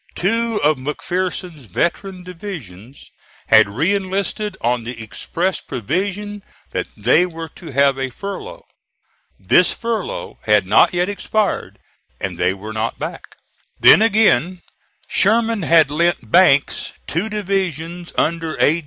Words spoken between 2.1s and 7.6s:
divisions had re enlisted on the express provision that they were